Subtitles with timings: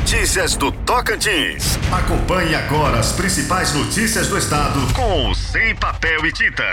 [0.00, 1.76] Notícias do Tocantins.
[1.92, 6.64] Acompanhe agora as principais notícias do estado com Sem Papel e Tinta.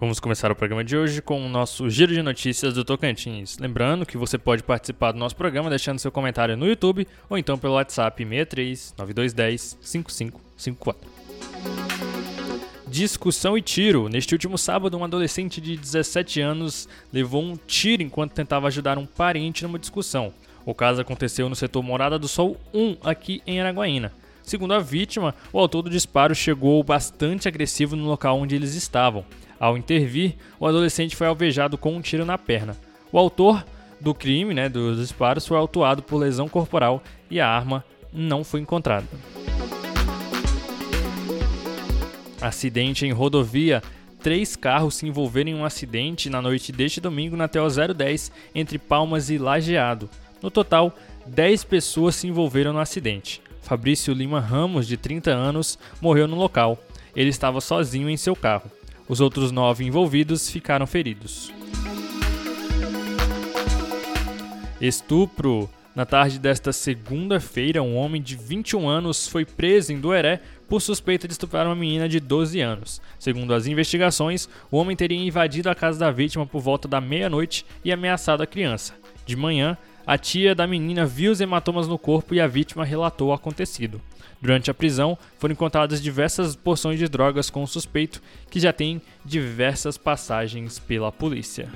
[0.00, 3.58] Vamos começar o programa de hoje com o nosso giro de notícias do Tocantins.
[3.58, 7.58] Lembrando que você pode participar do nosso programa deixando seu comentário no YouTube ou então
[7.58, 11.89] pelo WhatsApp 63 9210 5554.
[12.90, 14.08] Discussão e tiro.
[14.08, 19.06] Neste último sábado, um adolescente de 17 anos levou um tiro enquanto tentava ajudar um
[19.06, 20.34] parente numa discussão.
[20.66, 24.12] O caso aconteceu no setor Morada do Sol 1, aqui em Araguaína.
[24.42, 29.24] Segundo a vítima, o autor do disparo chegou bastante agressivo no local onde eles estavam.
[29.60, 32.76] Ao intervir, o adolescente foi alvejado com um tiro na perna.
[33.12, 33.64] O autor
[34.00, 38.58] do crime, né, dos disparos, foi autuado por lesão corporal e a arma não foi
[38.58, 39.06] encontrada.
[42.50, 43.80] Acidente em rodovia.
[44.24, 47.60] Três carros se envolveram em um acidente na noite deste domingo na TO
[47.94, 50.10] 010 entre Palmas e Lajeado.
[50.42, 50.92] No total,
[51.26, 53.40] 10 pessoas se envolveram no acidente.
[53.62, 56.76] Fabrício Lima Ramos, de 30 anos, morreu no local.
[57.14, 58.68] Ele estava sozinho em seu carro.
[59.08, 61.52] Os outros nove envolvidos ficaram feridos.
[64.80, 65.70] Estupro.
[65.94, 71.26] Na tarde desta segunda-feira, um homem de 21 anos foi preso em Dueré por suspeita
[71.26, 73.02] de estuprar uma menina de 12 anos.
[73.18, 77.66] Segundo as investigações, o homem teria invadido a casa da vítima por volta da meia-noite
[77.84, 78.94] e ameaçado a criança.
[79.26, 83.28] De manhã, a tia da menina viu os hematomas no corpo e a vítima relatou
[83.28, 84.00] o acontecido.
[84.40, 89.02] Durante a prisão, foram encontradas diversas porções de drogas com o suspeito, que já tem
[89.24, 91.68] diversas passagens pela polícia.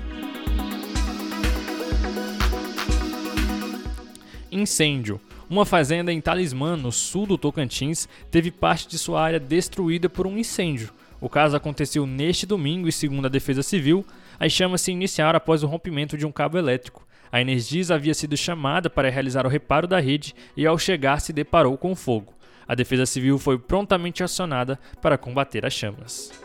[4.55, 5.19] Incêndio.
[5.49, 10.25] Uma fazenda em Talismã, no sul do Tocantins, teve parte de sua área destruída por
[10.25, 10.91] um incêndio.
[11.19, 14.05] O caso aconteceu neste domingo e, segundo a Defesa Civil,
[14.39, 17.05] as chamas se iniciaram após o rompimento de um cabo elétrico.
[17.31, 21.33] A Energisa havia sido chamada para realizar o reparo da rede e, ao chegar, se
[21.33, 22.33] deparou com fogo.
[22.67, 26.44] A Defesa Civil foi prontamente acionada para combater as chamas.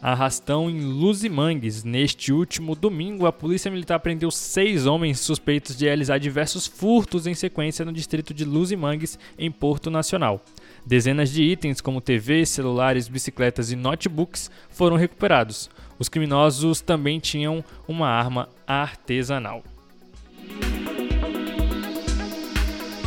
[0.00, 1.84] Arrastão em Luzimangues.
[1.84, 7.34] Neste último domingo, a Polícia Militar prendeu seis homens suspeitos de realizar diversos furtos em
[7.34, 10.44] sequência no distrito de Luzimangues, em Porto Nacional.
[10.84, 15.70] Dezenas de itens, como TVs, celulares, bicicletas e notebooks, foram recuperados.
[15.98, 19.64] Os criminosos também tinham uma arma artesanal.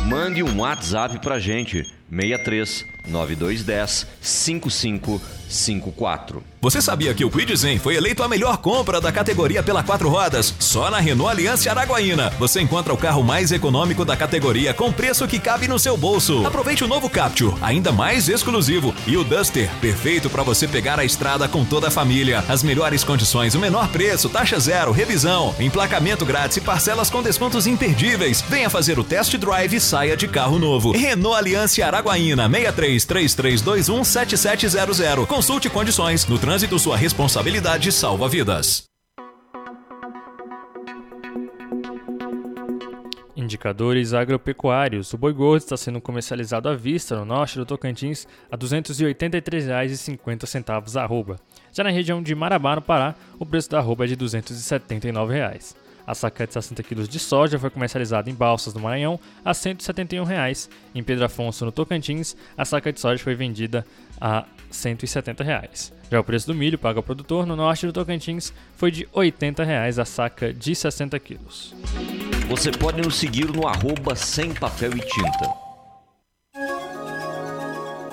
[0.08, 6.50] Mande um WhatsApp pra gente, 63 9210 5554.
[6.62, 10.10] Você sabia que o Quid Zen foi eleito a melhor compra da categoria pela quatro
[10.10, 10.54] rodas?
[10.58, 12.28] Só na Renault Aliança Araguaína.
[12.38, 16.46] Você encontra o carro mais econômico da categoria com preço que cabe no seu bolso.
[16.46, 21.04] Aproveite o novo Capture, ainda mais exclusivo, e o Duster, perfeito para você pegar a
[21.04, 22.44] estrada com toda a família.
[22.46, 27.66] As melhores condições, o menor preço, taxa zero, revisão, emplacamento grátis e parcelas com descontos
[27.66, 28.42] imperdíveis.
[28.42, 30.92] Venha fazer o test drive e saia de carro novo.
[30.92, 35.26] Renault Aliança Araguaína 633321 7700.
[35.26, 38.84] Consulte condições no trânsito, sua responsabilidade salva vidas.
[43.36, 45.12] Indicadores agropecuários.
[45.12, 50.96] O boi gordo está sendo comercializado à vista no norte do Tocantins a R$ 283,50
[50.96, 51.36] a arroba.
[51.72, 55.74] Já na região de Marabá, no Pará, o preço da arroba é de 279 reais.
[56.10, 60.24] A saca de 60 kg de soja foi comercializada em Balsas, no Maranhão, a 171
[60.24, 60.68] reais.
[60.92, 63.86] Em Pedro Afonso, no Tocantins, a saca de soja foi vendida
[64.20, 65.92] a 170 reais.
[66.10, 69.62] Já o preço do milho pago ao produtor no norte do Tocantins foi de 80
[69.62, 71.76] reais a saca de 60 quilos.
[72.48, 75.54] Você pode nos seguir no arroba sem papel e tinta.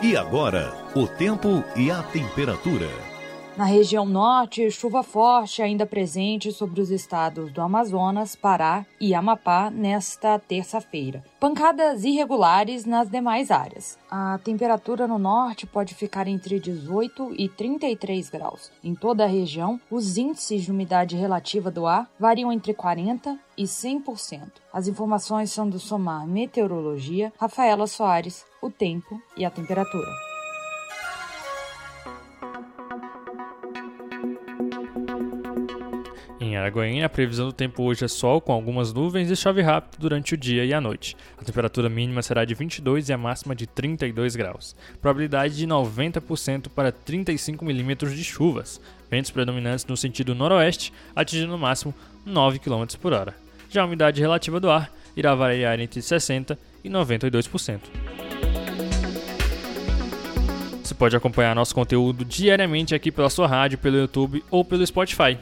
[0.04, 3.17] E agora, o tempo e a temperatura.
[3.58, 9.72] Na região norte, chuva forte ainda presente sobre os estados do Amazonas, Pará e Amapá
[9.72, 11.24] nesta terça-feira.
[11.40, 13.98] Pancadas irregulares nas demais áreas.
[14.12, 18.72] A temperatura no norte pode ficar entre 18 e 33 graus.
[18.84, 23.64] Em toda a região, os índices de umidade relativa do ar variam entre 40 e
[23.64, 24.52] 100%.
[24.72, 30.27] As informações são do Somar Meteorologia, Rafaela Soares, o tempo e a temperatura.
[36.58, 40.00] Em Araguaína, a previsão do tempo hoje é sol com algumas nuvens e chove rápido
[40.00, 41.16] durante o dia e a noite.
[41.40, 44.76] A temperatura mínima será de 22 e a máxima de 32 graus.
[45.00, 48.82] Probabilidade de 90% para 35 milímetros de chuvas.
[49.08, 51.94] Ventos predominantes no sentido noroeste, atingindo no máximo
[52.26, 53.36] 9 km por hora.
[53.70, 57.82] Já a umidade relativa do ar irá variar entre 60% e 92%.
[60.84, 65.38] Você pode acompanhar nosso conteúdo diariamente aqui pela sua rádio, pelo YouTube ou pelo Spotify.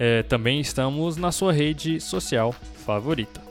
[0.00, 2.54] É, também estamos na sua rede social
[2.86, 3.42] favorita.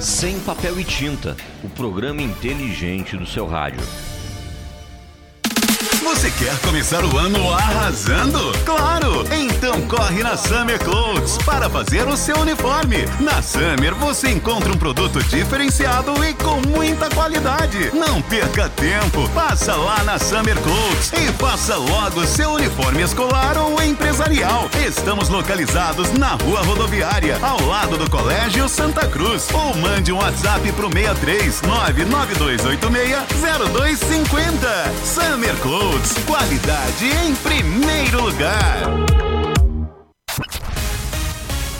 [0.00, 3.80] Sem papel e tinta, o programa inteligente do seu rádio.
[6.08, 8.52] Você quer começar o ano arrasando?
[8.64, 9.26] Claro!
[9.30, 13.04] Então corre na Summer Clothes para fazer o seu uniforme.
[13.20, 17.90] Na Summer você encontra um produto diferenciado e com muita qualidade.
[17.92, 19.28] Não perca tempo.
[19.34, 24.70] Passa lá na Summer Clothes e faça logo seu uniforme escolar ou empresarial.
[24.86, 29.46] Estamos localizados na Rua Rodoviária, ao lado do Colégio Santa Cruz.
[29.52, 33.18] Ou mande um WhatsApp pro 63 99286
[33.70, 34.92] 0250.
[35.04, 39.18] Summer Clothes qualidade em primeiro lugar.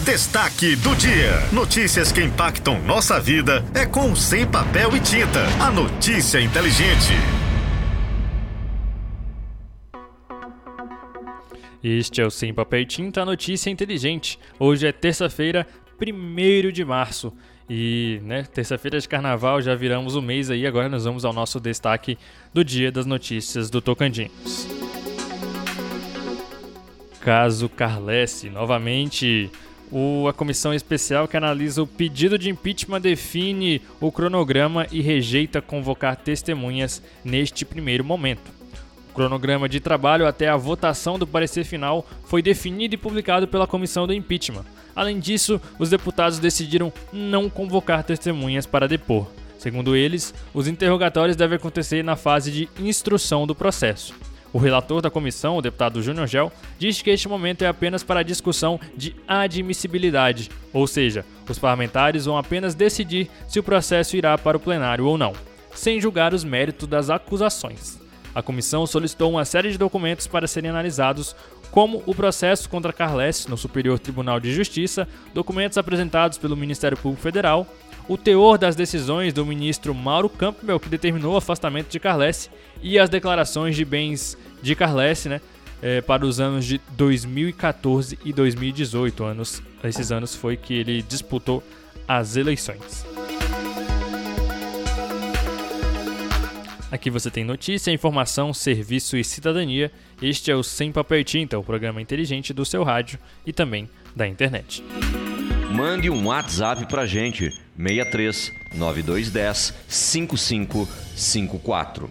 [0.05, 5.44] Destaque do dia: Notícias que impactam nossa vida é com Sem Papel e Tinta.
[5.61, 7.12] A notícia inteligente.
[11.85, 14.38] Este é o Sem Papel e Tinta, a notícia inteligente.
[14.59, 15.67] Hoje é terça-feira,
[16.00, 17.33] 1 de março.
[17.71, 21.61] E, né, terça-feira de carnaval, já viramos o mês aí, agora nós vamos ao nosso
[21.61, 22.17] destaque
[22.53, 24.67] do dia das notícias do Tocantins.
[27.21, 29.50] Caso Carlesse, novamente,
[29.93, 35.61] o, a comissão especial que analisa o pedido de impeachment define o cronograma e rejeita
[35.61, 38.58] convocar testemunhas neste primeiro momento.
[39.19, 44.06] Cronograma de trabalho até a votação do parecer final foi definido e publicado pela comissão
[44.06, 44.65] do impeachment.
[44.94, 49.26] Além disso, os deputados decidiram não convocar testemunhas para depor.
[49.59, 54.15] Segundo eles, os interrogatórios devem acontecer na fase de instrução do processo.
[54.53, 58.21] O relator da comissão, o deputado Júnior Gel, diz que este momento é apenas para
[58.21, 64.38] a discussão de admissibilidade, ou seja, os parlamentares vão apenas decidir se o processo irá
[64.38, 65.32] para o plenário ou não,
[65.75, 68.06] sem julgar os méritos das acusações.
[68.38, 71.35] A comissão solicitou uma série de documentos para serem analisados,
[71.73, 77.20] como o processo contra Carles no Superior Tribunal de Justiça, documentos apresentados pelo Ministério Público
[77.20, 77.67] Federal,
[78.08, 82.49] o teor das decisões do ministro Mauro Campbell, que determinou o afastamento de Carles,
[82.81, 85.40] e as declarações de bens de Carles, né,
[85.82, 89.25] é, para os anos de 2014 e 2018.
[89.25, 91.61] Anos, esses anos foi que ele disputou
[92.06, 93.05] as eleições.
[96.90, 99.93] Aqui você tem notícia, informação, serviço e cidadania.
[100.23, 103.90] Este é o Sem Papel e Tinta, o programa inteligente do seu rádio e também
[104.17, 104.82] da internet.
[105.70, 112.11] Mande um WhatsApp pra gente, 63 9210 5554.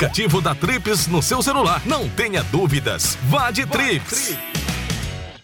[0.01, 1.79] aplicativo da Trips no seu celular.
[1.85, 3.15] Não tenha dúvidas.
[3.29, 4.35] Vá de Trips.